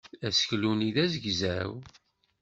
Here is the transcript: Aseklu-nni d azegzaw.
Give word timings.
Aseklu-nni 0.27 0.89
d 0.95 0.97
azegzaw. 1.03 1.71